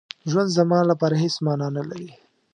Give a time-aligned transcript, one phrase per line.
[0.29, 2.11] ژوند زما لپاره هېڅ مانا نه لري.